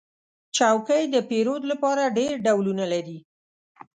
[0.55, 3.17] چوکۍ د پیرود لپاره ډېر ډولونه لري.